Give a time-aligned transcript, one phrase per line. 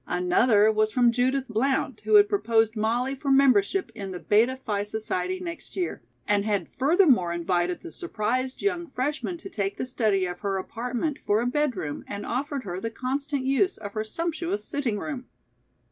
[0.07, 4.81] Another was from Judith Blount, who had proposed Molly for membership in the Beta Phi
[4.81, 10.25] Society next year, and had furthermore invited the surprised young freshman to take the study
[10.25, 14.65] of her apartment for a bedroom and offered her the constant use of her sumptuous
[14.65, 15.27] sitting room.